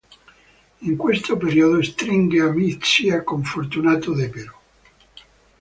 [0.79, 4.59] In questo periodo stringe amicizia con Fortunato Depero.